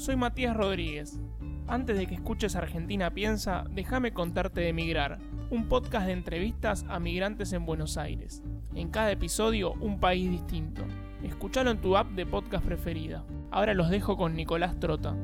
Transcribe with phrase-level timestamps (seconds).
[0.00, 1.20] Soy Matías Rodríguez.
[1.68, 5.18] Antes de que escuches Argentina Piensa, déjame contarte de Migrar,
[5.50, 8.42] un podcast de entrevistas a migrantes en Buenos Aires.
[8.74, 10.86] En cada episodio, un país distinto.
[11.22, 13.26] Escuchalo en tu app de podcast preferida.
[13.50, 15.14] Ahora los dejo con Nicolás Trota.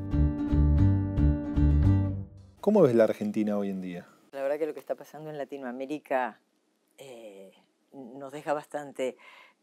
[2.61, 4.07] ¿Cómo ves la Argentina hoy en día?
[4.33, 6.39] La verdad que lo que está pasando en Latinoamérica
[6.99, 7.51] eh,
[7.95, 9.17] nos deja bastante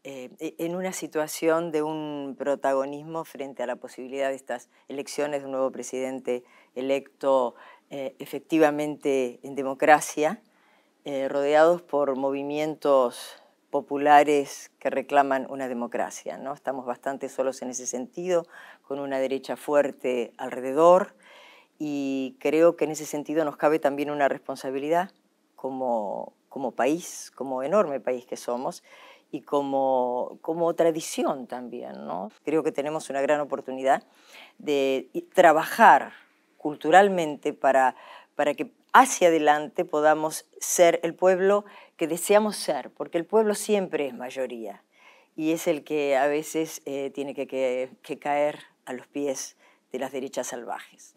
[0.06, 5.40] eh, e, en una situación de un protagonismo frente a la posibilidad de estas elecciones
[5.40, 7.54] de un nuevo presidente electo
[7.88, 10.42] eh, efectivamente en democracia,
[11.06, 13.36] eh, rodeados por movimientos
[13.70, 16.36] populares que reclaman una democracia.
[16.36, 16.52] ¿no?
[16.52, 18.46] Estamos bastante solos en ese sentido,
[18.82, 21.14] con una derecha fuerte alrededor,
[21.78, 25.10] y creo que en ese sentido nos cabe también una responsabilidad
[25.56, 28.82] como, como país, como enorme país que somos,
[29.30, 32.06] y como, como tradición también.
[32.06, 32.30] ¿no?
[32.44, 34.04] Creo que tenemos una gran oportunidad
[34.58, 36.12] de trabajar
[36.56, 37.96] culturalmente para,
[38.34, 41.64] para que hacia adelante podamos ser el pueblo
[41.96, 44.82] que deseamos ser, porque el pueblo siempre es mayoría
[45.36, 49.56] y es el que a veces eh, tiene que, que, que caer a los pies
[49.92, 51.14] de las derechas salvajes.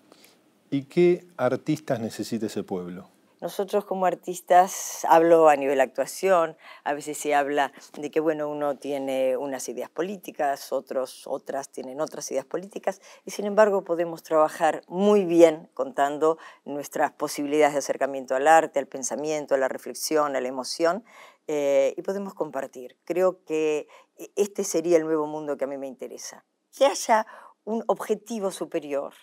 [0.70, 3.10] ¿Y qué artistas necesita ese pueblo?
[3.40, 8.78] Nosotros como artistas, hablo a nivel actuación, a veces se habla de que bueno, uno
[8.78, 14.82] tiene unas ideas políticas, otros, otras tienen otras ideas políticas, y sin embargo podemos trabajar
[14.88, 20.42] muy bien contando nuestras posibilidades de acercamiento al arte, al pensamiento, a la reflexión, a
[20.42, 21.04] la emoción,
[21.46, 22.98] eh, y podemos compartir.
[23.06, 23.88] Creo que
[24.36, 26.44] este sería el nuevo mundo que a mí me interesa.
[26.76, 27.28] Que haya
[27.64, 29.14] un objetivo superior,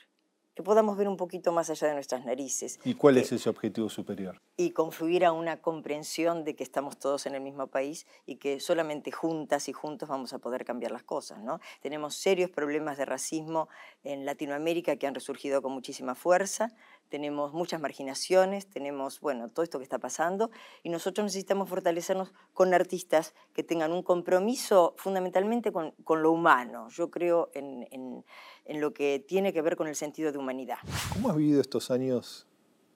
[0.55, 2.79] que podamos ver un poquito más allá de nuestras narices.
[2.85, 4.41] ¿Y cuál es ese objetivo superior?
[4.57, 8.61] Y confluir a una comprensión de que estamos todos en el mismo país y que
[8.61, 11.43] solamente juntas y juntos vamos a poder cambiar las cosas.
[11.43, 11.61] ¿no?
[11.81, 13.69] Tenemos serios problemas de racismo
[14.05, 16.73] en Latinoamérica que han resurgido con muchísima fuerza,
[17.09, 20.51] tenemos muchas marginaciones, tenemos, bueno, todo esto que está pasando
[20.83, 26.89] y nosotros necesitamos fortalecernos con artistas que tengan un compromiso fundamentalmente con, con lo humano.
[26.91, 28.25] Yo creo en, en
[28.65, 30.79] en lo que tiene que ver con el sentido de humanidad.
[31.13, 32.47] ¿Cómo has vivido estos años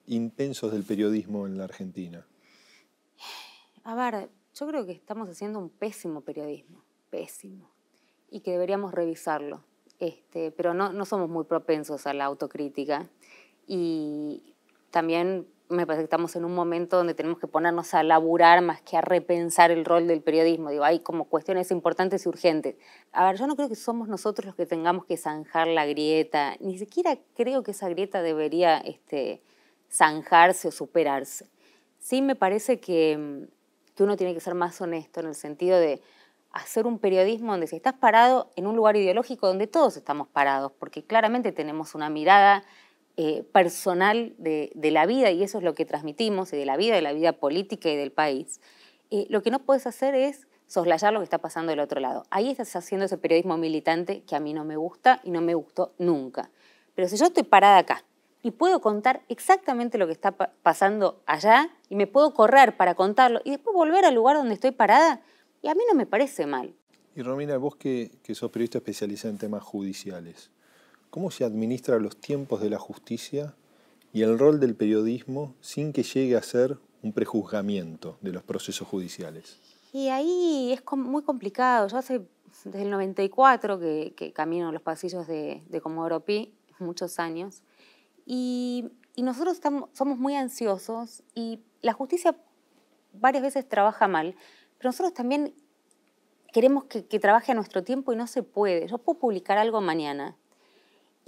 [0.07, 2.25] intensos del periodismo en la Argentina?
[3.83, 7.69] A ver, yo creo que estamos haciendo un pésimo periodismo, pésimo,
[8.29, 9.63] y que deberíamos revisarlo.
[9.99, 13.09] Este, pero no, no somos muy propensos a la autocrítica
[13.69, 14.55] y
[14.89, 18.81] también me parece que estamos en un momento donde tenemos que ponernos a laburar más
[18.81, 20.71] que a repensar el rol del periodismo.
[20.71, 22.75] Digo, hay como cuestiones importantes y urgentes.
[23.11, 26.55] A ver, yo no creo que somos nosotros los que tengamos que zanjar la grieta,
[26.59, 29.43] ni siquiera creo que esa grieta debería este,
[29.91, 31.47] zanjarse o superarse.
[31.99, 33.47] Sí me parece que,
[33.95, 36.01] que uno tiene que ser más honesto en el sentido de
[36.51, 40.71] hacer un periodismo donde si estás parado en un lugar ideológico donde todos estamos parados,
[40.79, 42.63] porque claramente tenemos una mirada
[43.21, 46.95] eh, personal de, la vida, y eso es lo que transmitimos, y de la vida,
[46.95, 48.61] de la vida política y del país,
[49.11, 52.23] eh, lo que no puedes hacer es soslayar lo que está pasando del otro lado.
[52.29, 55.53] Ahí estás haciendo ese periodismo militante que a mí no me gusta y no me
[55.53, 56.49] gustó nunca.
[56.95, 58.05] Pero si yo estoy parada acá
[58.41, 63.41] y puedo contar exactamente lo que está pasando allá y me puedo correr para contarlo
[63.43, 65.19] y después volver al lugar donde estoy parada,
[65.61, 66.73] y a mí no me parece mal.
[67.17, 70.51] Y Romina, vos que, que sos periodista especializada en temas judiciales,
[71.09, 73.55] cómo se administra los tiempos de la justicia
[74.13, 78.87] y el rol del periodismo sin que llegue a ser un prejuzgamiento de los procesos
[78.87, 79.57] judiciales.
[79.93, 81.87] Y ahí es muy complicado.
[81.87, 82.21] Yo hace
[82.63, 87.61] desde el 94 que, que camino los pasillos de, de Comodoro Pi, muchos años,
[88.25, 92.37] y, nosotros estamos, somos muy ansiosos y la justicia
[93.11, 94.33] varias veces trabaja mal,
[94.77, 95.53] pero nosotros también
[96.53, 98.87] queremos que, que trabaje a nuestro tiempo y no se puede.
[98.87, 100.37] Yo puedo publicar algo mañana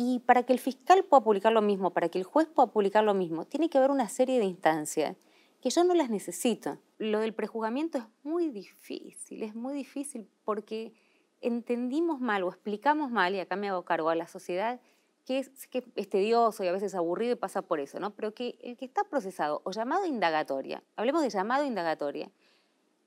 [0.04, 3.04] y para que el fiscal pueda publicar lo mismo, para que el juez pueda publicar
[3.04, 5.16] lo mismo, tiene que haber una serie de instancias
[5.62, 6.80] que yo no las necesito.
[6.98, 10.92] Lo del prejuzgamiento es muy difícil, es muy difícil porque
[11.40, 14.82] entendimos mal o explicamos mal, y acá me hago cargo a la sociedad,
[15.28, 18.16] que es, que es tedioso y a veces aburrido y pasa por eso, ¿no?
[18.16, 22.32] Pero que el que está procesado o llamado indagatoria, hablemos de llamado indagatoria,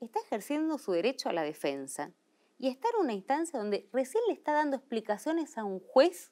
[0.00, 2.12] está ejerciendo su derecho a la defensa
[2.56, 6.31] y está en una instancia donde recién le está dando explicaciones a un juez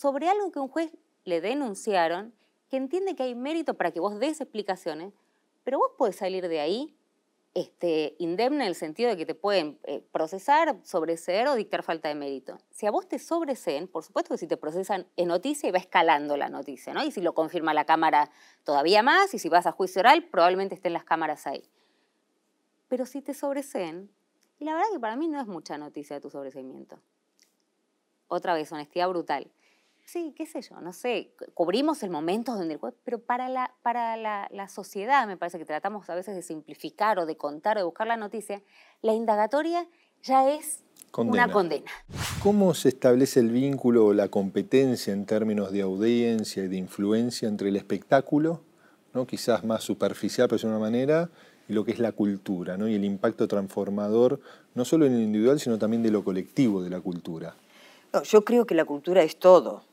[0.00, 0.90] sobre algo que un juez
[1.24, 2.32] le denunciaron,
[2.70, 5.12] que entiende que hay mérito para que vos des explicaciones,
[5.62, 6.96] pero vos podés salir de ahí
[7.52, 12.08] este, indemne en el sentido de que te pueden eh, procesar, sobreseer o dictar falta
[12.08, 12.56] de mérito.
[12.70, 15.78] Si a vos te sobreseen, por supuesto que si te procesan en noticia y va
[15.78, 17.04] escalando la noticia, ¿no?
[17.04, 18.30] Y si lo confirma la Cámara
[18.64, 21.62] todavía más, y si vas a juicio oral, probablemente estén las cámaras ahí.
[22.88, 24.10] Pero si te sobreseen,
[24.58, 26.98] y la verdad que para mí no es mucha noticia de tu sobreseimiento.
[28.28, 29.50] Otra vez, honestidad brutal
[30.10, 34.16] sí, qué sé yo, no sé, cubrimos el momento donde el pero para, la, para
[34.16, 37.80] la, la, sociedad me parece que tratamos a veces de simplificar o de contar o
[37.80, 38.60] de buscar la noticia,
[39.02, 39.86] la indagatoria
[40.22, 40.82] ya es
[41.16, 41.90] una condena.
[42.42, 47.48] ¿Cómo se establece el vínculo o la competencia en términos de audiencia y de influencia
[47.48, 48.62] entre el espectáculo,
[49.14, 49.26] ¿no?
[49.26, 51.30] quizás más superficial, pero de una manera,
[51.68, 52.88] y lo que es la cultura, ¿no?
[52.88, 54.40] y el impacto transformador,
[54.74, 57.54] no solo en lo individual, sino también de lo colectivo de la cultura?
[58.12, 59.84] No, yo creo que la cultura es todo.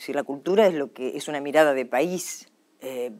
[0.00, 2.48] Si la cultura es lo que es una mirada de país.
[2.80, 3.12] Eh,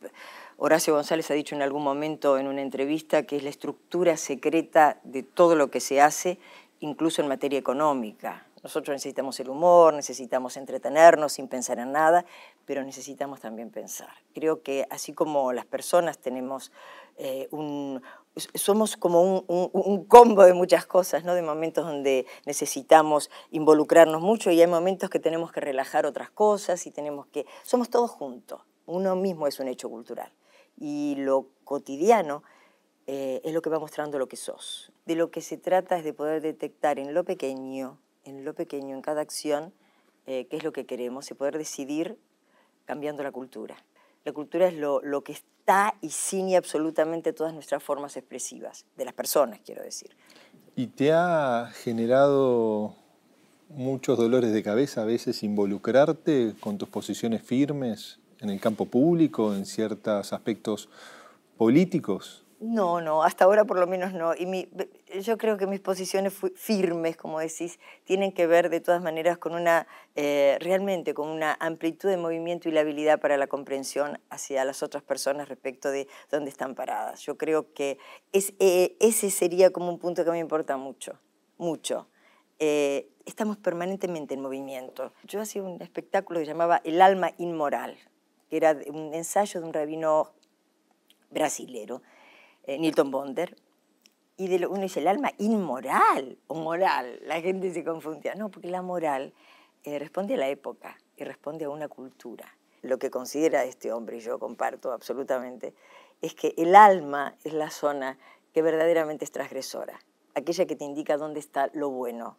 [0.57, 4.99] Horacio González ha dicho en algún momento en una entrevista que es la estructura secreta
[5.05, 6.39] de todo lo que se hace
[6.79, 8.47] incluso en materia económica.
[8.63, 12.25] Nosotros necesitamos el humor, necesitamos entretenernos sin pensar en nada,
[12.71, 14.11] pero necesitamos también pensar.
[14.33, 16.71] Creo que así como las personas tenemos
[17.17, 18.01] eh, un,
[18.55, 21.35] somos como un, combo de muchas cosas, ¿no?
[21.35, 26.87] de momentos donde necesitamos involucrarnos mucho y hay momentos que tenemos que relajar otras cosas
[26.87, 27.45] y tenemos que...
[27.65, 30.33] Somos todos juntos, uno mismo es un hecho cultural.
[30.79, 32.45] Y lo cotidiano
[33.09, 34.93] eh, es lo que va mostrando lo que sos.
[35.07, 38.95] De lo que se trata es de poder detectar en lo pequeño, en lo pequeño,
[38.95, 39.75] en cada acción,
[40.29, 42.17] eh, qué es lo que queremos y poder decidir
[42.91, 43.77] cambiando la cultura.
[44.25, 49.05] La cultura es lo, lo que está y ciñe absolutamente todas nuestras formas expresivas, de
[49.05, 50.11] las personas, quiero decir.
[50.75, 52.97] ¿Y te ha generado
[53.69, 59.55] muchos dolores de cabeza a veces involucrarte con tus posiciones firmes en el campo público,
[59.55, 60.89] en ciertos aspectos
[61.57, 62.45] políticos?
[62.61, 64.35] No, no, hasta ahora por lo menos no.
[64.35, 64.69] Y
[65.23, 69.55] yo creo que mis posiciones firmes, como decís, tienen que ver de todas maneras con
[69.55, 74.63] una, eh, realmente con una amplitud de movimiento y la habilidad para la comprensión hacia
[74.67, 77.23] las otras personas respecto de dónde están paradas.
[77.23, 77.97] Yo creo que
[78.35, 81.19] eh, ese sería como un punto que me importa mucho,
[81.57, 82.09] mucho.
[82.59, 85.15] Eh, estamos permanentemente en movimiento.
[85.25, 87.97] Yo hacía un espectáculo que llamaba El alma inmoral,
[88.51, 90.35] que era un ensayo de un rabino
[91.31, 92.03] brasilero
[92.71, 93.57] eh, Nilton Bonder,
[94.37, 98.37] y de lo, uno dice, el alma inmoral o moral, la gente se confundía.
[98.37, 99.35] No, porque la moral
[99.83, 102.57] eh, responde a la época y responde a una cultura.
[102.83, 105.75] Lo que considera este hombre, y yo comparto absolutamente,
[106.23, 108.19] es que el alma es la zona
[108.55, 109.99] que verdaderamente es transgresora,
[110.37, 112.39] aquella que te indica dónde está lo bueno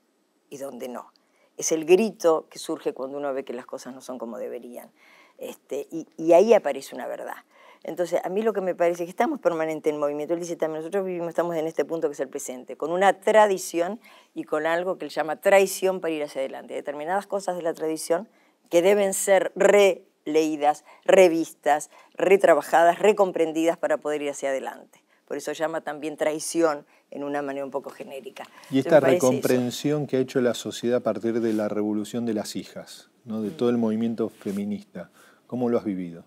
[0.49, 1.11] y dónde no.
[1.57, 4.91] Es el grito que surge cuando uno ve que las cosas no son como deberían.
[5.37, 7.43] Este, y ahí aparece una verdad.
[7.83, 10.33] Entonces, a mí lo que me parece es que estamos permanente en movimiento.
[10.33, 13.13] Él dice también, nosotros vivimos, estamos en este punto que es el presente, con una
[13.19, 13.99] tradición
[14.35, 16.75] y con algo que él llama traición para ir hacia adelante.
[16.75, 18.29] Determinadas cosas de la tradición
[18.69, 25.03] que deben ser releídas, revistas, retrabajadas, recomprendidas para poder ir hacia adelante.
[25.27, 28.43] Por eso llama también traición en una manera un poco genérica.
[28.69, 32.55] Y esta recomprensión que ha hecho la sociedad a partir de la revolución de las
[32.55, 33.41] hijas, ¿no?
[33.41, 33.57] de mm.
[33.57, 35.09] todo el movimiento feminista,
[35.47, 36.25] ¿cómo lo has vivido?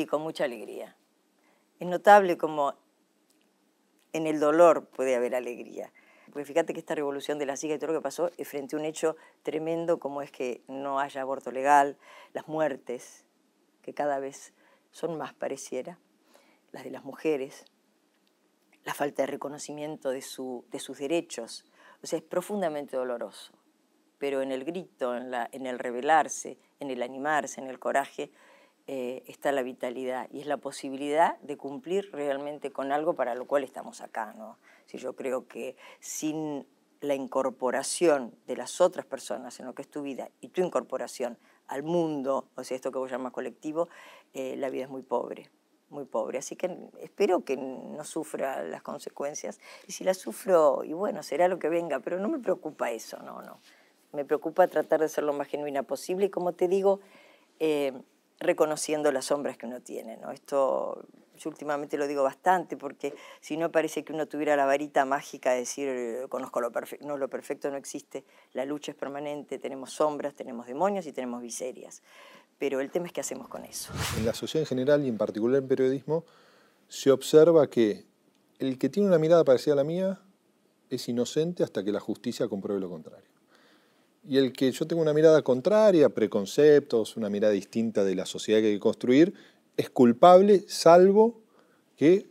[0.00, 0.96] Y con mucha alegría.
[1.78, 2.74] Es notable como
[4.12, 5.92] en el dolor puede haber alegría.
[6.32, 8.76] Porque fíjate que esta revolución de la hijas y todo lo que pasó es frente
[8.76, 11.96] a un hecho tremendo como es que no haya aborto legal,
[12.32, 13.24] las muertes,
[13.82, 14.52] que cada vez
[14.90, 15.98] son más pareciera,
[16.72, 17.64] las de las mujeres,
[18.84, 21.64] la falta de reconocimiento de, su, de sus derechos.
[22.02, 23.52] O sea, es profundamente doloroso.
[24.18, 28.30] Pero en el grito, en, la, en el rebelarse, en el animarse, en el coraje,
[28.88, 33.46] eh, está la vitalidad y es la posibilidad de cumplir realmente con algo para lo
[33.46, 34.32] cual estamos acá.
[34.36, 34.58] ¿no?
[34.86, 36.66] Si yo creo que sin
[37.00, 41.36] la incorporación de las otras personas en lo que es tu vida y tu incorporación
[41.66, 43.88] al mundo, o sea, esto que vos llamas colectivo,
[44.34, 45.50] eh, la vida es muy pobre,
[45.90, 46.38] muy pobre.
[46.38, 49.58] Así que espero que no sufra las consecuencias.
[49.88, 53.18] Y si las sufro, y bueno, será lo que venga, pero no me preocupa eso,
[53.18, 53.58] no, no.
[54.12, 57.00] Me preocupa tratar de ser lo más genuina posible y como te digo,
[57.58, 57.92] eh,
[58.38, 60.16] reconociendo las sombras que uno tiene.
[60.16, 60.30] ¿no?
[60.30, 61.06] Esto
[61.38, 65.52] yo últimamente lo digo bastante porque si no parece que uno tuviera la varita mágica
[65.52, 69.92] de decir conozco lo perfecto, no, lo perfecto no existe, la lucha es permanente, tenemos
[69.92, 72.02] sombras, tenemos demonios y tenemos miserias.
[72.58, 73.92] Pero el tema es qué hacemos con eso.
[74.16, 76.24] En la sociedad en general y en particular en periodismo
[76.88, 78.06] se observa que
[78.58, 80.20] el que tiene una mirada parecida a la mía
[80.88, 83.35] es inocente hasta que la justicia compruebe lo contrario
[84.28, 88.60] y el que yo tengo una mirada contraria, preconceptos, una mirada distinta de la sociedad
[88.60, 89.34] que hay que construir,
[89.76, 91.40] es culpable salvo
[91.96, 92.28] que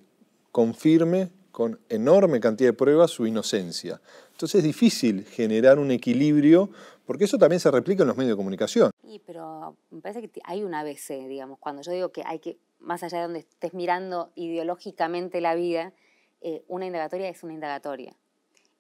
[0.52, 4.02] confirme con enorme cantidad de pruebas su inocencia.
[4.32, 6.70] Entonces es difícil generar un equilibrio
[7.06, 8.92] porque eso también se replica en los medios de comunicación.
[9.02, 12.58] Sí, pero me parece que hay un ABC, digamos, cuando yo digo que hay que,
[12.80, 15.94] más allá de donde estés mirando ideológicamente la vida,
[16.42, 18.16] eh, una indagatoria es una indagatoria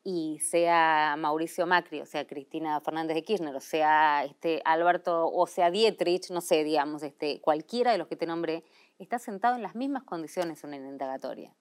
[0.08, 5.48] y sea Mauricio Macri, o sea Cristina Fernández de Kirchner, o sea este Alberto, o
[5.48, 8.64] sea Dietrich, no sé, digamos, este, cualquiera de los que te nombré,
[9.00, 11.52] está sentado en las mismas condiciones en una indagatoria.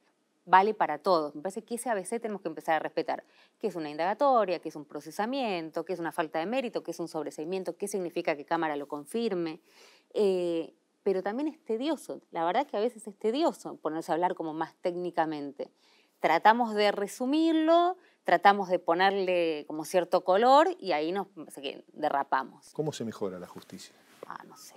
[0.44, 1.34] Vale para todos.
[1.34, 3.24] Me parece que ese ABC tenemos que empezar a respetar.
[3.58, 4.58] ¿Qué es una indagatoria?
[4.58, 5.86] ¿Qué es un procesamiento?
[5.86, 6.82] ¿Qué es una falta de mérito?
[6.82, 7.78] ¿Qué es un sobreseimiento?
[7.78, 9.60] ¿Qué significa que Cámara lo confirme?
[10.12, 12.20] Eh, pero también es tedioso.
[12.30, 15.70] La verdad que a veces es tedioso ponerse a hablar como más técnicamente.
[16.20, 21.28] Tratamos de resumirlo, tratamos de ponerle como cierto color y ahí nos
[21.92, 22.72] derrapamos.
[22.72, 23.94] ¿Cómo se mejora la justicia?
[24.26, 24.74] Ah, no sé.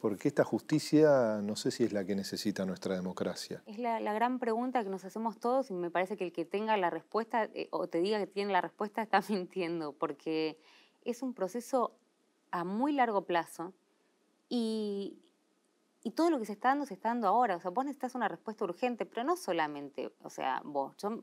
[0.00, 3.62] Porque esta justicia no sé si es la que necesita nuestra democracia.
[3.66, 6.76] Es la, gran pregunta que nos hacemos todos y me parece que el que tenga
[6.76, 10.58] la respuesta eh, o te diga que tiene la respuesta está mintiendo, porque
[11.04, 11.92] es un proceso
[12.52, 13.72] a muy largo plazo
[14.48, 15.18] y,
[16.04, 17.56] y todo lo que se está dando se está dando ahora.
[17.56, 20.94] O sea, vos necesitas una respuesta urgente, pero no solamente, o sea, vos.
[20.98, 21.22] Yo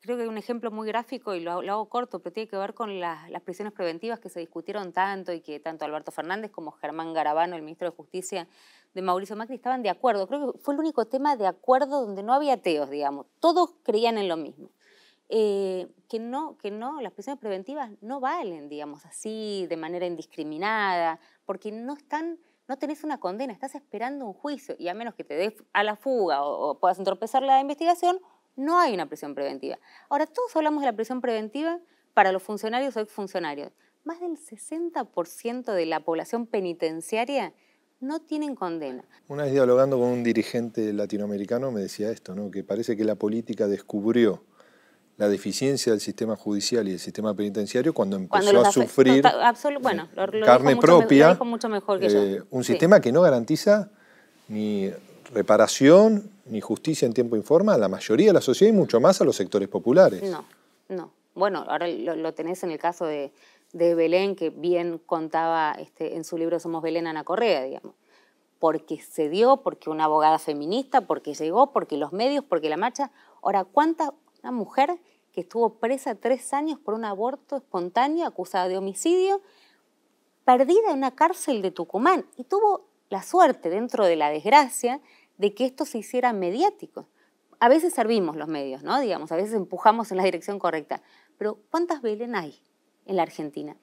[0.00, 2.74] creo que hay un ejemplo muy gráfico y lo, hago corto, pero tiene que ver
[2.74, 7.12] con las, prisiones preventivas que se discutieron tanto y que tanto Alberto Fernández como Germán
[7.12, 8.48] Garabano, el ministro de Justicia
[8.94, 10.26] de Mauricio Macri, estaban de acuerdo.
[10.26, 13.26] Creo que fue el único tema de acuerdo donde no había ateos, digamos.
[13.38, 14.70] Todos creían en lo mismo.
[15.28, 21.20] Eh, que no, que no, las prisiones preventivas no valen, digamos, así, de manera indiscriminada,
[21.44, 22.40] porque no están
[22.70, 25.82] no tenés una condena, estás esperando un juicio y a menos que te des a
[25.82, 28.20] la fuga o, puedas entorpecer la investigación,
[28.60, 29.78] no hay una prisión preventiva.
[30.08, 31.80] Ahora, todos hablamos de la prisión preventiva
[32.14, 33.72] para los funcionarios o exfuncionarios.
[34.04, 37.52] Más del 60% de la población penitenciaria
[38.00, 39.04] no tienen condena.
[39.28, 42.50] Una vez dialogando con un dirigente latinoamericano me decía esto, ¿no?
[42.50, 44.42] que parece que la política descubrió
[45.18, 49.22] la deficiencia del sistema judicial y del sistema penitenciario cuando empezó a sufrir
[49.82, 50.08] bueno,
[50.46, 52.22] carne propia mucho mejor que yo.
[52.22, 53.90] Eh, un sistema que no garantiza
[54.48, 54.90] ni
[55.32, 59.20] reparación ni justicia en tiempo informa a la mayoría de la sociedad y mucho más
[59.20, 60.22] a los sectores populares.
[60.22, 60.44] No,
[60.88, 61.12] no.
[61.34, 63.32] Bueno, ahora lo, tenés en el caso de,
[63.72, 67.94] Belén, que bien contaba este, en su libro Somos Belén Ana Correa, digamos.
[68.58, 73.10] Porque se dio, porque una abogada feminista, porque llegó, porque los medios, porque la marcha.
[73.42, 74.98] Ahora, ¿cuánta una mujer
[75.32, 79.40] que estuvo presa tres años por un aborto espontáneo, acusada de homicidio,
[80.44, 85.00] perdida en una cárcel de Tucumán y tuvo la suerte, dentro de la desgracia,
[85.40, 87.08] de que esto se hiciera mediático.
[87.60, 89.00] A veces servimos los medios, ¿no?
[89.00, 91.00] Digamos, a veces empujamos en la dirección correcta.
[91.38, 92.60] Pero ¿cuántas Belén hay
[93.06, 93.74] en la Argentina?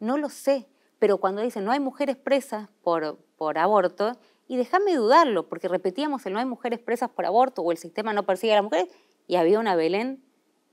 [0.00, 0.66] No lo sé,
[0.98, 4.16] pero cuando dicen no hay mujeres presas por, por aborto,
[4.48, 8.14] y déjame dudarlo, porque repetíamos el no hay mujeres presas por aborto o el sistema
[8.14, 8.88] no persigue a las mujeres,
[9.26, 10.24] y había una Belén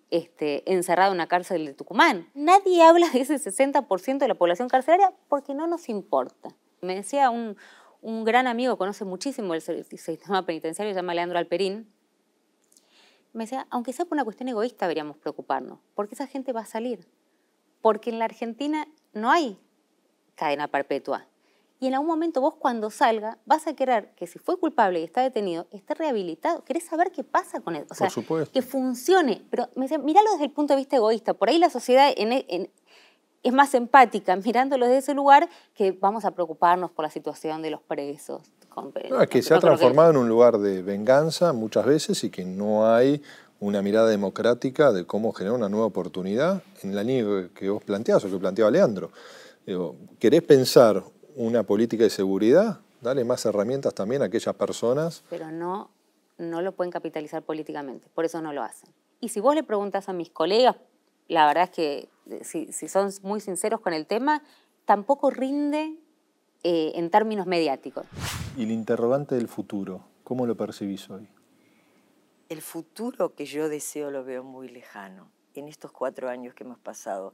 [0.09, 2.29] este, encerrada en una cárcel de Tucumán.
[2.33, 6.55] Nadie habla de ese 60% de la población carcelaria porque no nos importa.
[6.81, 7.57] Me decía un,
[8.01, 11.91] un gran amigo, conoce muchísimo el sistema penitenciario, se llama Leandro Alperín,
[13.33, 16.65] me decía, aunque sea por una cuestión egoísta, deberíamos preocuparnos, porque esa gente va a
[16.65, 17.07] salir.
[17.81, 19.57] Porque en la Argentina no hay
[20.35, 21.27] cadena perpetua.
[21.79, 25.03] Y en algún momento vos cuando salga vas a querer que si fue culpable y
[25.03, 26.65] está detenido, esté rehabilitado.
[26.65, 27.85] Querés saber qué pasa con él.
[27.89, 28.09] O sea,
[28.51, 29.45] que funcione.
[29.49, 31.33] Pero me decía, míralo desde el punto de vista egoísta.
[31.35, 32.11] Por ahí la sociedad
[33.43, 37.71] es más empática mirándolo desde ese lugar que vamos a preocuparnos por la situación de
[37.71, 38.41] los presos.
[39.09, 42.45] No, es que se ha transformado en un lugar de venganza muchas veces y que
[42.45, 43.21] no hay
[43.59, 48.23] una mirada democrática de cómo generar una nueva oportunidad en la línea que vos planteás
[48.23, 49.11] o que planteaba Leandro.
[49.65, 51.03] Digo, ¿Querés pensar
[51.35, 55.23] una política de seguridad, dale más herramientas también a aquellas personas.
[55.29, 55.89] Pero no,
[56.37, 58.89] no lo pueden capitalizar políticamente, por eso no lo hacen.
[59.21, 60.75] Y si vos le preguntas a mis colegas,
[61.29, 64.43] la verdad es que eh, si, son muy sinceros con el tema,
[64.85, 65.97] tampoco rinde
[66.63, 68.05] eh, en términos mediáticos.
[68.57, 70.03] ¿Y el interrogante del futuro?
[70.23, 71.27] ¿Cómo lo percibís hoy?
[72.49, 75.31] El futuro que yo deseo lo veo muy lejano.
[75.53, 77.33] En estos cuatro años que hemos pasado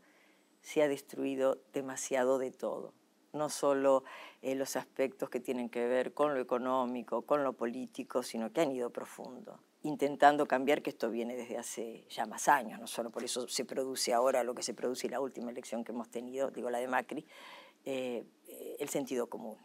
[0.61, 2.93] se ha destruido demasiado de todo
[3.35, 4.03] no solo
[4.41, 8.61] eh, los aspectos que tienen que ver con lo económico, con lo político, sino que
[8.61, 13.11] han ido profundo, intentando cambiar, que esto viene desde hace ya más años, no solo
[13.11, 16.09] por eso se produce ahora lo que se produce en la última elección que hemos
[16.09, 17.23] tenido, digo la de Macri,
[17.85, 19.57] eh, eh, el sentido común.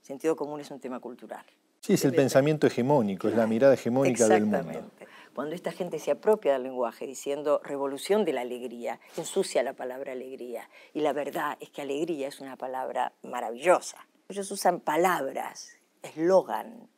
[0.00, 1.44] El sentido común es un tema cultural.
[1.80, 4.90] Sí, es el pensamiento hegemónico, es la mirada hegemónica del mundo.
[5.34, 10.12] Cuando esta gente se apropia del lenguaje diciendo revolución de la alegría, ensucia la palabra
[10.12, 10.70] alegría.
[10.94, 14.06] Y la verdad es que alegría es una palabra maravillosa.
[14.28, 16.88] Ellos usan palabras, eslogan,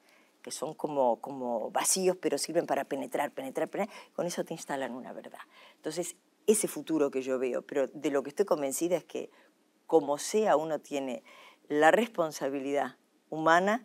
[0.43, 3.97] que son como, como vacíos, pero sirven para penetrar, penetrar, penetrar.
[4.15, 5.41] Con eso te instalan una verdad.
[5.77, 6.17] Entonces,
[6.47, 9.31] ese futuro que yo veo, pero de lo que estoy convencida es que
[9.87, 11.23] como sea uno tiene
[11.69, 12.97] la responsabilidad
[13.31, 13.85] humana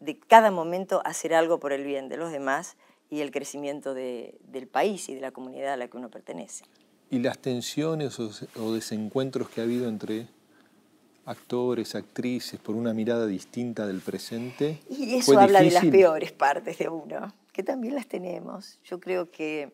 [0.00, 2.76] de cada momento hacer algo por el bien de los demás
[3.10, 6.64] y el crecimiento del país y de la comunidad a la que uno pertenece.
[7.10, 10.26] y las tensiones o, desencuentros que ha habido entre
[11.26, 14.80] actores, actrices, por una mirada distinta del presente.
[14.90, 18.78] Y eso habla de las peores partes de uno, que también las tenemos.
[18.84, 19.72] Yo creo que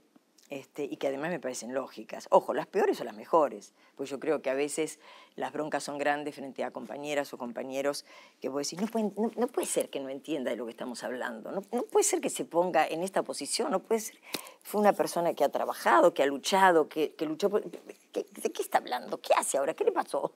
[0.50, 2.26] este, y que además me parecen lógicas.
[2.30, 4.98] Ojo, las peores o las mejores, pues yo creo que a veces
[5.36, 8.04] las broncas son grandes frente a compañeras o compañeros
[8.40, 11.52] que vos decís, no, no, puede ser que no entienda de lo que estamos hablando,
[11.52, 14.16] no, puede ser que se ponga en esta posición, no puede ser,
[14.62, 17.72] fue una persona que ha trabajado, que ha luchado, que, que luchó, ¿de
[18.12, 19.20] qué está hablando?
[19.20, 19.74] ¿Qué hace ahora?
[19.74, 20.32] ¿Qué le pasó?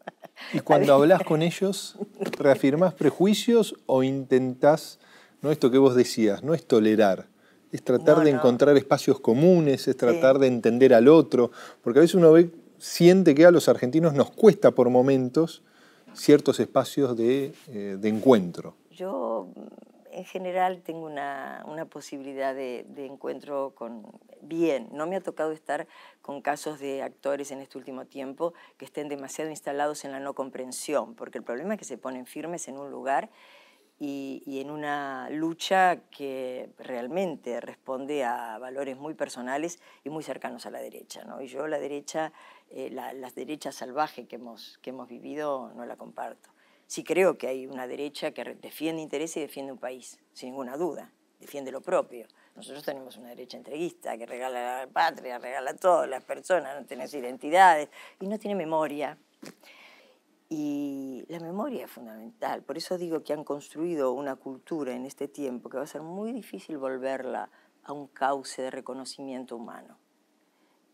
[0.52, 1.99] Y cuando hablas con ellos,
[2.38, 5.00] ¿reafirmás prejuicios o intentás,
[5.42, 7.33] no esto que vos decías, no es tolerar?
[7.74, 11.50] Es tratar de encontrar espacios comunes, es tratar de entender al otro,
[11.82, 15.64] porque a veces uno ve, siente que a los argentinos nos cuesta por momentos
[16.12, 18.76] ciertos espacios de, eh, encuentro.
[18.92, 19.48] Yo
[20.12, 24.06] en general tengo una, posibilidad de, encuentro con
[24.40, 24.88] bien.
[24.92, 25.88] No me ha tocado estar
[26.22, 30.34] con casos de actores en este último tiempo que estén demasiado instalados en la no
[30.34, 33.30] comprensión, porque el problema es que se ponen firmes en un lugar
[33.98, 40.70] y, en una lucha que realmente responde a valores muy personales y muy cercanos a
[40.70, 41.24] la derecha.
[41.24, 41.40] ¿no?
[41.40, 42.32] Y yo la derecha,
[42.70, 46.50] eh, la, derecha salvaje que hemos, que hemos vivido, no la comparto.
[46.86, 50.76] Sí creo que hay una derecha que defiende intereses y defiende un país, sin ninguna
[50.76, 51.10] duda,
[51.40, 52.26] defiende lo propio.
[52.56, 57.08] Nosotros tenemos una derecha entreguista que regala la patria, regala todo, las personas no tienen
[57.10, 57.88] identidades
[58.20, 59.18] y no tiene memoria.
[60.48, 65.26] Y la memoria es fundamental, por eso digo que han construido una cultura en este
[65.26, 67.48] tiempo que va a ser muy difícil volverla
[67.82, 69.96] a un cauce de reconocimiento humano.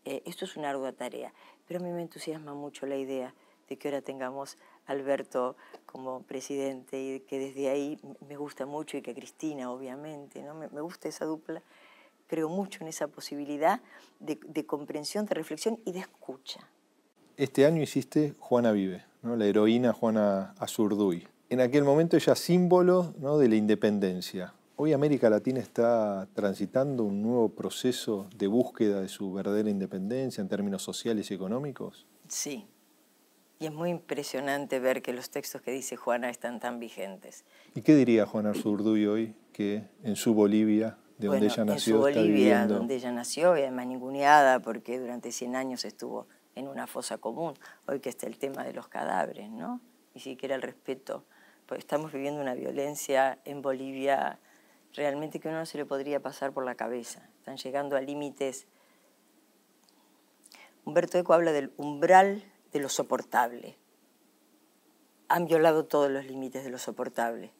[0.05, 1.33] Eh, esto es una ardua tarea,
[1.67, 3.35] pero a mí me entusiasma mucho la idea
[3.67, 8.97] de que ahora tengamos a Alberto como presidente y que desde ahí me gusta mucho
[8.97, 10.53] y que Cristina, obviamente, ¿no?
[10.53, 11.61] me, gusta esa dupla,
[12.27, 13.81] creo mucho en esa posibilidad
[14.19, 16.61] de, de comprensión, de reflexión y de escucha.
[17.37, 21.27] Este año hiciste Juana Vive la heroína Juana Azurduy.
[21.49, 24.53] En aquel momento ella símbolo de la independencia.
[24.75, 30.47] Hoy América Latina está transitando un nuevo proceso de búsqueda de su verdadera independencia en
[30.47, 32.07] términos sociales y económicos.
[32.27, 32.65] Sí,
[33.59, 37.45] y es muy impresionante ver que los textos que dice Juana están tan vigentes.
[37.75, 42.15] ¿Y qué diría Juana Azurduy hoy que en su Bolivia, de donde ella nació, en
[42.15, 46.87] su Bolivia, donde ella nació, y además ninguneada porque durante 100 años estuvo en una
[46.87, 47.53] fosa común.
[47.87, 49.81] Hoy que está el tema de los cadáveres, ¿no?
[50.13, 51.25] Ni siquiera el respeto.
[51.65, 54.39] Pues estamos viviendo una violencia en Bolivia
[54.93, 57.29] realmente que uno no se le podría pasar por la cabeza.
[57.37, 58.67] Están llegando a límites.
[60.85, 63.77] Humberto Eco habla del umbral de lo soportable.
[65.27, 67.53] Han violado todos los límites de lo soportable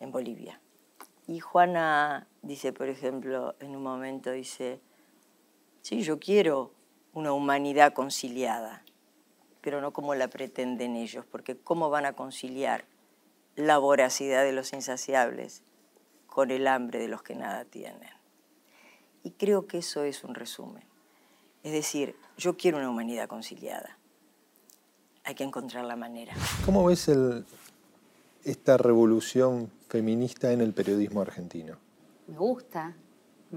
[0.00, 0.60] en Bolivia.
[1.28, 4.80] Y Juana dice, por ejemplo, en un momento, dice,
[5.80, 6.72] sí, yo quiero
[7.12, 8.82] una humanidad conciliada,
[9.60, 12.84] pero no como la pretenden ellos, porque ¿cómo van a conciliar
[13.54, 15.62] la voracidad de los insaciables
[16.26, 18.10] con el hambre de los que nada tienen?
[19.22, 20.84] Y creo que eso es un resumen.
[21.62, 23.98] Es decir, yo quiero una humanidad conciliada.
[25.24, 26.34] Hay que encontrar la manera.
[26.64, 27.08] ¿Cómo ves
[28.42, 31.76] esta revolución feminista en el periodismo argentino?
[32.26, 32.96] Me gusta.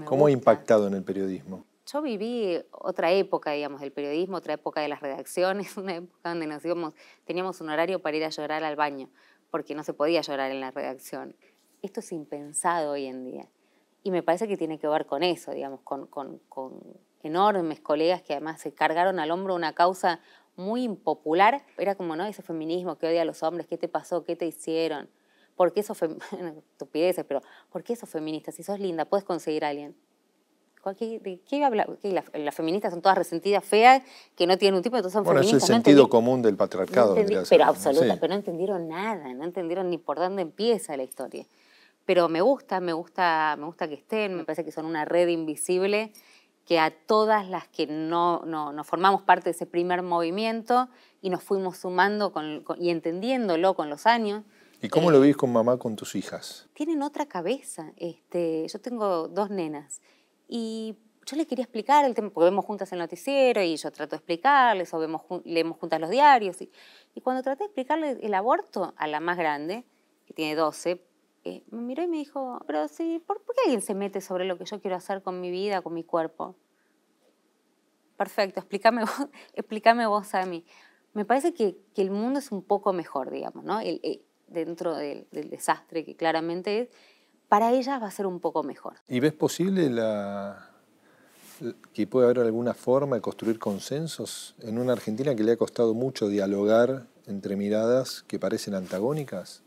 [0.04, 1.64] ¿Cómo ha impactado en el periodismo?
[1.86, 6.92] Yo viví otra época, digamos, del periodismo, otra época de las redacciones, una época donde
[7.24, 9.08] teníamos un horario para ir a llorar al baño,
[9.50, 11.36] porque no se podía llorar en la redacción.
[11.82, 13.48] Esto es impensado hoy en día.
[14.02, 16.40] Y me parece que tiene que ver con eso, digamos, con,
[17.22, 20.20] enormes colegas que además se cargaron al hombro una causa
[20.54, 21.64] muy impopular.
[21.76, 22.24] Era como, ¿no?
[22.24, 24.22] Ese feminismo que odia a los hombres, ¿qué te pasó?
[24.24, 25.08] ¿Qué te hicieron?
[25.56, 25.98] ¿Por qué sos
[26.72, 28.52] estupideces, pero ¿por qué sos feminista?
[28.52, 29.96] Si sos linda, puedes conseguir a alguien.
[30.94, 31.86] ¿Qué, qué habla?
[32.02, 34.02] las, feministas son todas resentidas, feas,
[34.36, 35.64] que no tienen un tipo, entonces son bueno, feministas.
[35.64, 37.14] es el sentido común del patriarcado.
[37.48, 41.46] pero absoluta, pero no entendieron nada, no entendieron ni por dónde empieza la historia.
[42.04, 45.26] Pero me gusta, me gusta, me gusta que estén, me parece que son una red
[45.28, 46.12] invisible
[46.66, 50.88] que a todas las que no, no, formamos parte de ese primer movimiento
[51.22, 52.32] y nos fuimos sumando
[52.78, 54.42] y entendiéndolo con los años.
[54.82, 56.68] ¿Y cómo lo eh, ves con mamá, con tus hijas?
[56.74, 57.92] Tienen otra cabeza.
[57.96, 60.02] Este, yo tengo dos nenas
[60.48, 64.10] y yo le quería explicar el tema, porque vemos juntas el noticiero y yo trato
[64.10, 66.58] de explicarles, o vemos, leemos juntas los diarios.
[66.62, 66.70] Y,
[67.20, 69.84] cuando traté de explicarle el aborto a la más grande,
[70.26, 71.02] que tiene 12,
[71.44, 74.56] eh, me miró y me dijo, pero sí, ¿por, qué alguien se mete sobre lo
[74.56, 76.54] que yo quiero hacer con mi vida, con mi cuerpo?
[78.16, 80.64] Perfecto, explícame vos, explícame vos a mí.
[81.12, 83.80] Me parece que, que, el mundo es un poco mejor, digamos, ¿no?
[83.80, 86.88] Eh, dentro del, del desastre que claramente es,
[87.48, 88.94] para ella va a ser un poco mejor.
[89.08, 90.70] ¿Y ves posible la,
[91.92, 95.94] que puede haber alguna forma de construir consensos en una Argentina que le ha costado
[95.94, 99.62] mucho dialogar entre miradas que parecen antagónicas?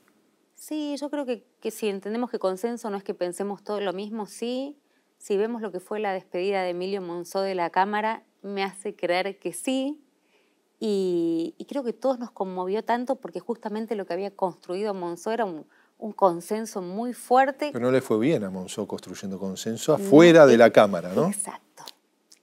[0.55, 4.25] Sí, yo creo que, si entendemos que consenso no es que pensemos todo lo mismo,
[4.25, 4.77] sí.
[5.17, 8.95] Si vemos lo que fue la despedida de Emilio Monzó de la Cámara, me hace
[8.95, 10.01] creer que sí.
[10.79, 15.45] Y, creo que todos nos conmovió tanto porque justamente lo que había construido Monzó era
[15.45, 15.65] un,
[16.15, 17.69] consenso muy fuerte.
[17.71, 21.27] Pero no le fue bien a Monzó construyendo consenso afuera de la Cámara, ¿no?
[21.27, 21.83] Exacto,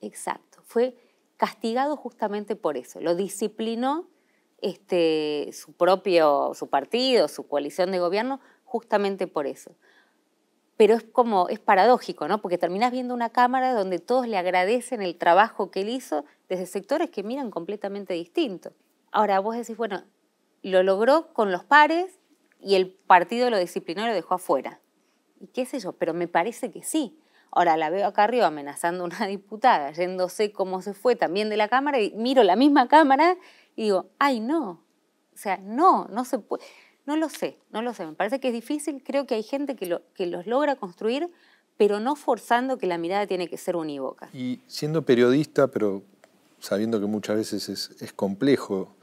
[0.00, 0.60] exacto.
[0.64, 0.96] Fue
[1.36, 3.00] castigado justamente por eso.
[3.00, 4.08] Lo disciplinó
[4.60, 9.72] este, su propio, su partido, su coalición de gobierno, justamente por eso.
[10.76, 12.42] Pero es como, es paradójico, ¿no?
[12.42, 16.66] Porque terminás viendo una Cámara donde todos le agradecen el trabajo que él hizo desde
[16.66, 18.74] sectores que miran completamente distintos.
[19.12, 20.04] Ahora, vos decís, bueno,
[20.62, 22.18] lo logró con los pares
[22.66, 24.80] y el partido lo disciplinó y lo dejó afuera.
[25.40, 27.16] Y qué sé yo, pero me parece que sí.
[27.52, 31.56] Ahora la veo acá arriba amenazando a una diputada, yéndose como se fue también de
[31.56, 33.36] la Cámara y miro la misma Cámara
[33.76, 34.82] y digo, ay, no.
[35.32, 36.64] O sea, no, no se puede.
[37.04, 38.04] No lo sé, no lo sé.
[38.04, 39.00] Me parece que es difícil.
[39.04, 41.30] Creo que hay gente que, lo, que los logra construir,
[41.76, 44.28] pero no forzando que la mirada tiene que ser unívoca.
[44.32, 46.02] Y siendo periodista, pero
[46.58, 47.68] sabiendo que muchas veces
[48.00, 48.96] es, complejo,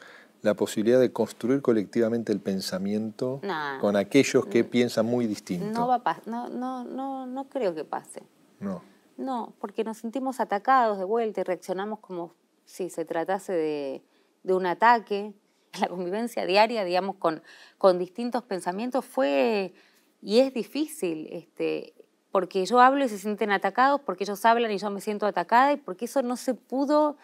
[0.43, 3.41] la posibilidad de construir colectivamente el pensamiento
[3.79, 5.79] con aquellos que piensan muy distinto.
[5.79, 8.23] No, va no, no, no, no creo que pase.
[8.59, 8.83] No.
[9.15, 12.33] No, porque nos sentimos atacados de vuelta y reaccionamos como
[12.65, 14.03] si se tratase de,
[14.43, 15.33] de un ataque.
[15.79, 17.41] La convivencia diaria, digamos, con,
[17.77, 19.73] con distintos pensamientos fue
[20.21, 21.93] y es difícil, este,
[22.31, 25.71] porque yo hablo y se sienten atacados, porque ellos hablan y yo me siento atacada
[25.71, 27.17] y porque eso no se pudo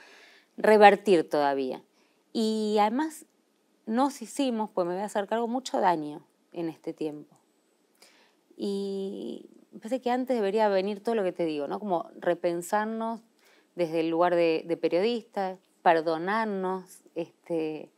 [0.57, 1.83] revertir todavía.
[2.33, 3.25] Y además
[3.85, 7.35] nos hicimos, pues me voy a hacer cargo, mucho daño en este tiempo.
[8.55, 11.79] Y parece que antes debería venir todo lo que te digo, ¿no?
[11.79, 13.21] Como repensarnos
[13.75, 17.01] desde el lugar de, periodista, perdonarnos.
[17.15, 17.89] Este,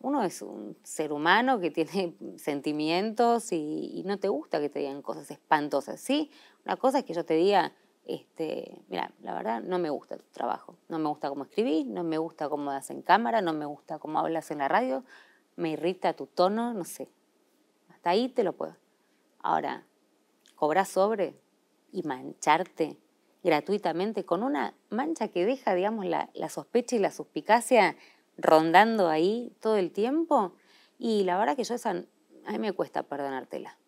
[0.00, 5.02] uno es un ser humano que tiene sentimientos y, no te gusta que te digan
[5.02, 6.00] cosas espantosas.
[6.00, 6.30] Sí,
[6.64, 7.72] una cosa es que yo te diga,
[8.06, 12.04] este, mira, la verdad no me gusta tu trabajo, no me gusta cómo escribís, no
[12.04, 15.04] me gusta cómo das en cámara, no me gusta cómo hablas en la radio,
[15.56, 17.08] me irrita tu tono, no sé.
[17.90, 18.76] Hasta ahí te lo puedo.
[19.40, 19.84] Ahora,
[20.54, 21.34] cobrar sobre
[21.92, 22.98] y mancharte
[23.42, 27.96] gratuitamente con una mancha que deja, digamos, la, sospecha y la suspicacia
[28.36, 30.54] rondando ahí todo el tiempo.
[30.98, 33.78] Y la verdad que yo esa, a mí me cuesta perdonártela.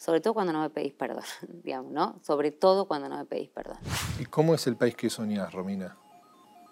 [0.00, 1.24] Sobre todo cuando no me pedís perdón,
[1.62, 2.18] digamos, ¿no?
[2.22, 3.76] Sobre todo cuando no me pedís perdón.
[4.18, 5.96] ¿Y cómo es el país que soñás, Romina?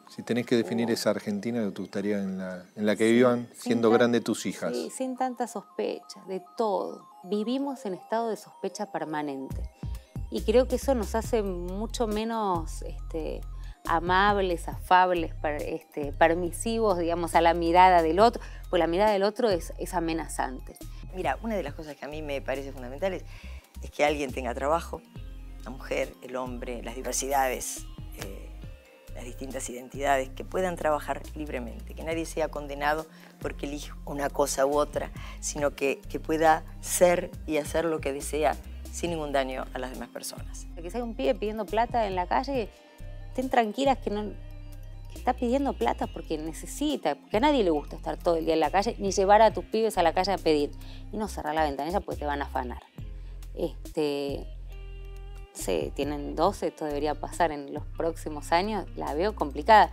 [0.09, 3.47] Si tenés que definir esa Argentina que te gustaría en la, en la que vivan
[3.53, 4.73] siendo grandes tus hijas.
[4.73, 7.07] Sí, sin tanta sospecha, de todo.
[7.25, 9.71] Vivimos en estado de sospecha permanente
[10.31, 13.43] y creo que eso nos hace mucho menos este,
[13.87, 19.49] amables, afables, este, permisivos, digamos, a la mirada del otro, pues la mirada del otro
[19.51, 20.77] es, amenazante.
[21.19, 23.25] Mira, una de las cosas que a mí me parece fundamentales
[23.83, 25.03] es que alguien tenga trabajo,
[25.65, 27.87] la mujer, el hombre, las diversidades,
[28.23, 28.49] eh,
[29.17, 33.05] las distintas identidades, que puedan trabajar libremente, que nadie sea condenado
[33.41, 38.13] porque elige una cosa u otra, sino que, que pueda ser y hacer lo que
[38.13, 38.55] desea
[38.93, 40.69] sin ningún daño a las demás personas.
[40.81, 42.69] Que sea un pibe pidiendo plata en la calle,
[43.27, 44.35] estén tranquilas que no
[45.19, 48.61] está pidiendo plata porque necesita, porque a nadie le gusta estar todo el día en
[48.61, 50.71] la calle, ni llevar a tus pibes a la calle a pedir.
[51.13, 52.83] Y no cerrar la ventanilla porque te van a afanar.
[53.55, 54.47] Este,
[55.53, 59.91] sé, tienen 12, esto debería pasar en los próximos años, la veo complicada.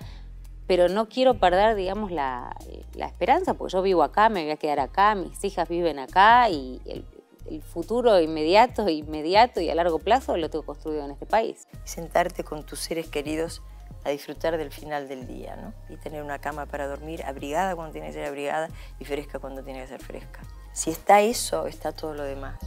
[0.67, 2.55] Pero no quiero perder, digamos, la,
[2.95, 6.49] la esperanza, porque yo vivo acá, me voy a quedar acá, mis hijas viven acá
[6.49, 7.05] y el,
[7.49, 11.67] el futuro inmediato, inmediato y a largo plazo lo tengo construido en este país.
[11.83, 13.61] Sentarte con tus seres queridos
[14.05, 15.73] a disfrutar del final del día, ¿no?
[15.89, 19.63] Y tener una cama para dormir, abrigada cuando tiene que ser abrigada y fresca cuando
[19.63, 20.41] tiene que ser fresca.
[20.73, 22.57] Si está eso, está todo lo demás.